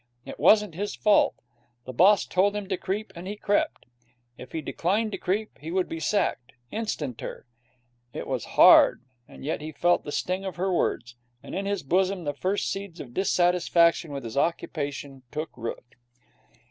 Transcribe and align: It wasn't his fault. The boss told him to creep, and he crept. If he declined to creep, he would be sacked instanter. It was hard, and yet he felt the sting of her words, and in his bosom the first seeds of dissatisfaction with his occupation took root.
It 0.25 0.39
wasn't 0.39 0.73
his 0.73 0.95
fault. 0.95 1.35
The 1.85 1.93
boss 1.93 2.25
told 2.25 2.55
him 2.55 2.67
to 2.69 2.75
creep, 2.75 3.13
and 3.15 3.27
he 3.27 3.35
crept. 3.35 3.85
If 4.35 4.51
he 4.51 4.59
declined 4.59 5.11
to 5.11 5.19
creep, 5.19 5.55
he 5.59 5.69
would 5.69 5.87
be 5.87 5.99
sacked 5.99 6.53
instanter. 6.71 7.45
It 8.11 8.25
was 8.25 8.45
hard, 8.57 9.03
and 9.27 9.45
yet 9.45 9.61
he 9.61 9.71
felt 9.71 10.03
the 10.03 10.11
sting 10.11 10.43
of 10.43 10.55
her 10.55 10.73
words, 10.73 11.17
and 11.43 11.53
in 11.53 11.67
his 11.67 11.83
bosom 11.83 12.23
the 12.23 12.33
first 12.33 12.71
seeds 12.71 12.99
of 12.99 13.13
dissatisfaction 13.13 14.11
with 14.11 14.23
his 14.23 14.37
occupation 14.37 15.21
took 15.29 15.51
root. 15.55 15.85